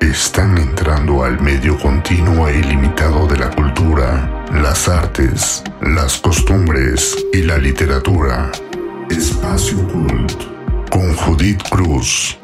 [0.00, 7.42] están entrando al medio continuo e ilimitado de la cultura, las artes, las costumbres y
[7.42, 8.50] la literatura.
[9.10, 10.32] Espacio Cult
[10.90, 12.38] con Judith Cruz.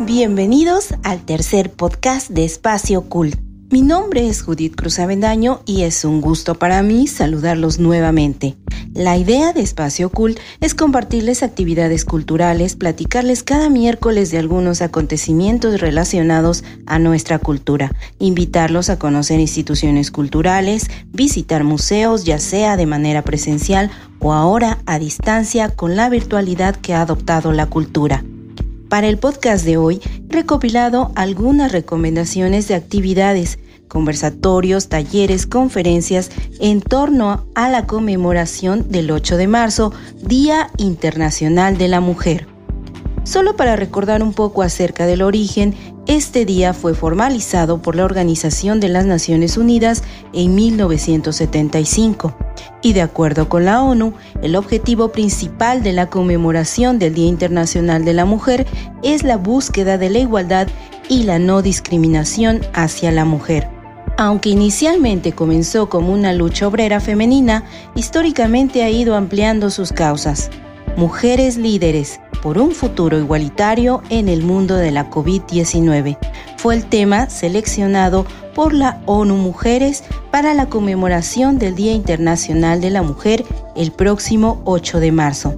[0.00, 3.47] Bienvenidos al tercer podcast de Espacio Cult.
[3.70, 8.56] Mi nombre es Judith Cruz Avendaño y es un gusto para mí saludarlos nuevamente.
[8.94, 15.82] La idea de Espacio Cult es compartirles actividades culturales, platicarles cada miércoles de algunos acontecimientos
[15.82, 23.20] relacionados a nuestra cultura, invitarlos a conocer instituciones culturales, visitar museos, ya sea de manera
[23.20, 28.24] presencial o ahora a distancia con la virtualidad que ha adoptado la cultura.
[28.88, 36.30] Para el podcast de hoy, he recopilado algunas recomendaciones de actividades conversatorios, talleres, conferencias
[36.60, 39.92] en torno a la conmemoración del 8 de marzo,
[40.22, 42.46] Día Internacional de la Mujer.
[43.24, 45.74] Solo para recordar un poco acerca del origen,
[46.08, 52.34] este día fue formalizado por la Organización de las Naciones Unidas en 1975
[52.80, 58.06] y de acuerdo con la ONU, el objetivo principal de la conmemoración del Día Internacional
[58.06, 58.66] de la Mujer
[59.02, 60.68] es la búsqueda de la igualdad
[61.10, 63.68] y la no discriminación hacia la mujer.
[64.16, 67.64] Aunque inicialmente comenzó como una lucha obrera femenina,
[67.94, 70.50] históricamente ha ido ampliando sus causas.
[70.96, 76.18] Mujeres líderes por un futuro igualitario en el mundo de la COVID-19
[76.56, 82.90] fue el tema seleccionado por la ONU Mujeres para la conmemoración del Día Internacional de
[82.90, 83.44] la Mujer
[83.76, 85.54] el próximo 8 de marzo.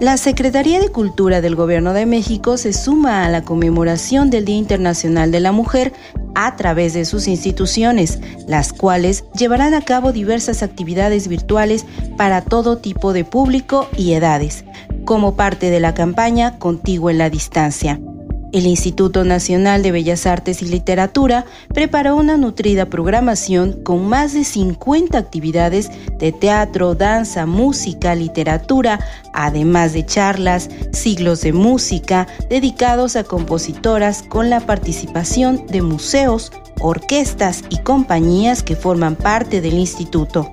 [0.00, 4.56] La Secretaría de Cultura del Gobierno de México se suma a la conmemoración del Día
[4.56, 5.92] Internacional de la Mujer
[6.40, 11.84] a través de sus instituciones, las cuales llevarán a cabo diversas actividades virtuales
[12.16, 14.64] para todo tipo de público y edades,
[15.04, 18.00] como parte de la campaña Contigo en la Distancia.
[18.50, 24.44] El Instituto Nacional de Bellas Artes y Literatura preparó una nutrida programación con más de
[24.44, 29.00] 50 actividades de teatro, danza, música, literatura,
[29.34, 37.64] además de charlas, siglos de música dedicados a compositoras con la participación de museos, orquestas
[37.68, 40.50] y compañías que forman parte del instituto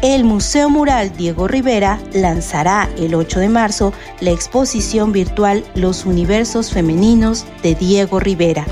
[0.00, 6.70] El Museo Mural Diego Rivera lanzará el 8 de marzo la exposición virtual Los Universos
[6.70, 8.64] Femeninos de Diego Rivera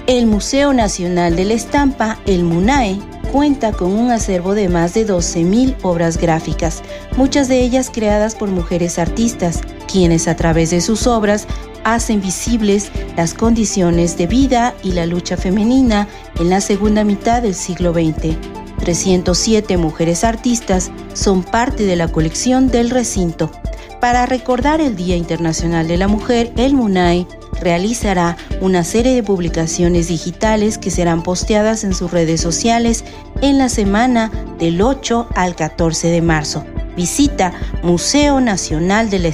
[0.07, 2.99] El Museo Nacional de la Estampa, el MUNAE,
[3.33, 6.83] cuenta con un acervo de más de 12.000 obras gráficas,
[7.17, 9.61] muchas de ellas creadas por mujeres artistas,
[9.91, 11.47] quienes a través de sus obras
[11.85, 16.07] hacen visibles las condiciones de vida y la lucha femenina
[16.39, 18.64] en la segunda mitad del siglo XX.
[18.85, 23.51] 307 mujeres artistas son parte de la colección del recinto.
[23.99, 27.27] Para recordar el Día Internacional de la Mujer, el MUNAI
[27.63, 33.07] realizará una serie de publicaciones digitales que serán posteadas en sus redes sociales
[33.41, 36.67] en la semana del 8 al 14 de marzo.
[36.95, 39.33] Visita Museo Nacional de la.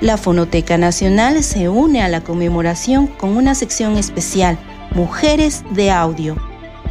[0.00, 4.58] La Fonoteca Nacional se une a la conmemoración con una sección especial,
[4.94, 6.36] Mujeres de Audio,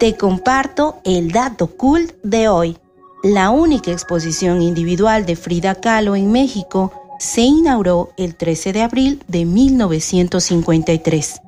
[0.00, 2.78] Te comparto el dato cool de hoy.
[3.22, 9.22] La única exposición individual de Frida Kahlo en México se inauguró el 13 de abril
[9.28, 11.42] de 1953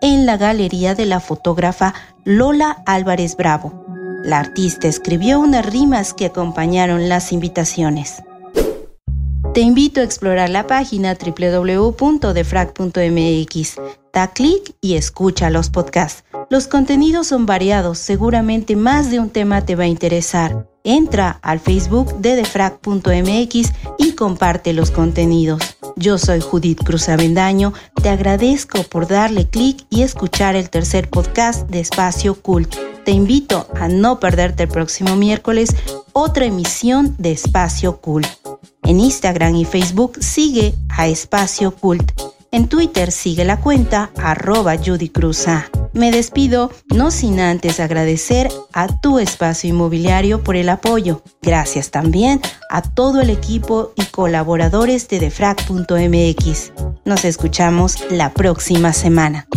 [0.00, 1.92] en la galería de la fotógrafa
[2.24, 3.84] Lola Álvarez Bravo.
[4.24, 8.22] La artista escribió unas rimas que acompañaron las invitaciones.
[9.58, 13.74] Te invito a explorar la página www.defrag.mx.
[14.12, 16.22] Da clic y escucha los podcasts.
[16.48, 20.68] Los contenidos son variados, seguramente más de un tema te va a interesar.
[20.84, 25.60] Entra al Facebook de defrag.mx y comparte los contenidos.
[25.96, 31.68] Yo soy Judith Cruz Avendaño, te agradezco por darle clic y escuchar el tercer podcast
[31.68, 32.76] de Espacio Cult.
[33.04, 35.74] Te invito a no perderte el próximo miércoles
[36.12, 38.37] otra emisión de Espacio Cult.
[38.88, 42.10] En Instagram y Facebook sigue a Espacio Cult.
[42.50, 45.12] En Twitter sigue la cuenta arroba Judy
[45.92, 51.22] Me despido, no sin antes agradecer a tu espacio inmobiliario por el apoyo.
[51.42, 52.40] Gracias también
[52.70, 56.72] a todo el equipo y colaboradores de defrag.mx.
[57.04, 59.47] Nos escuchamos la próxima semana.